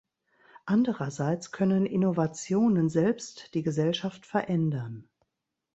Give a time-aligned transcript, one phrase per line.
[0.65, 5.07] Andererseits können Innovationen selbst die Gesellschaft verändern.